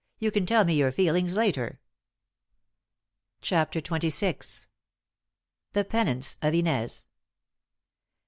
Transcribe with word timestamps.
You 0.17 0.31
can 0.31 0.47
tell 0.47 0.65
me 0.65 0.73
your 0.73 0.91
feelings 0.91 1.35
later." 1.35 1.79
CHAPTER 3.41 3.79
XXVI. 3.81 4.65
THE 5.73 5.85
PENANCE 5.85 6.37
OF 6.41 6.55
INEZ. 6.55 7.05